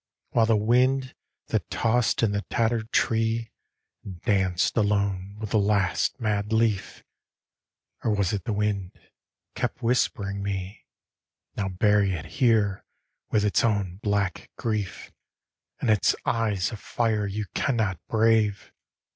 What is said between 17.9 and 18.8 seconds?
brave!"